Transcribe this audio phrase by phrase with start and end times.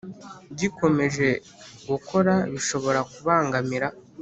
[0.59, 1.27] Gikomeje
[1.89, 3.87] gukora bishobora kubangamira